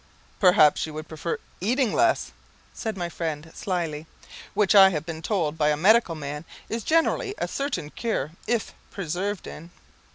"Perhaps 0.39 0.87
you 0.87 0.95
would 0.95 1.07
prefer 1.07 1.37
eating 1.59 1.93
less," 1.93 2.31
said 2.73 2.97
my 2.97 3.07
friend 3.07 3.51
slyly, 3.53 4.07
"which, 4.55 4.73
I 4.73 4.89
have 4.89 5.05
been 5.05 5.21
told 5.21 5.59
by 5.59 5.69
a 5.69 5.77
medical 5.77 6.15
man, 6.15 6.43
is 6.69 6.83
generally 6.83 7.35
a 7.37 7.47
certain 7.47 7.91
cure 7.91 8.31
if 8.47 8.73
persevered 8.89 9.45
in." 9.45 9.69